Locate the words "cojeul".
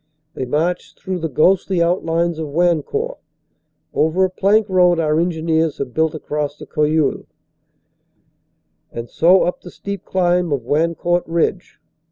6.65-7.27